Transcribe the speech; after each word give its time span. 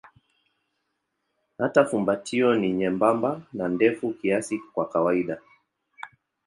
Hata 1.57 1.85
fumbatio 1.85 2.55
ni 2.55 2.73
nyembamba 2.73 3.41
na 3.53 3.67
ndefu 3.67 4.13
kiasi 4.13 4.59
kwa 4.73 4.89
kawaida. 4.89 5.41